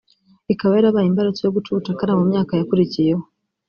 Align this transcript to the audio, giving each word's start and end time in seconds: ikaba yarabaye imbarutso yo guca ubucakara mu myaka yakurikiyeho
ikaba 0.53 0.73
yarabaye 0.77 1.07
imbarutso 1.07 1.41
yo 1.43 1.53
guca 1.55 1.69
ubucakara 1.71 2.17
mu 2.19 2.23
myaka 2.31 2.51
yakurikiyeho 2.59 3.23